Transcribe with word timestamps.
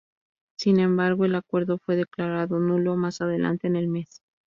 Sin 0.57 0.79
embargo, 0.79 1.25
el 1.25 1.35
acuerdo 1.35 1.77
fue 1.77 1.95
declarado 1.95 2.57
nulo 2.57 2.97
más 2.97 3.21
adelante 3.21 3.67
en 3.67 3.75
el 3.75 3.87
mes. 3.87 4.23